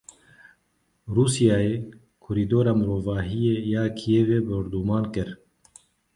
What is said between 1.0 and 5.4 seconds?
Rûsyayê korîdora mirovahî ya Kievê bordûman kir.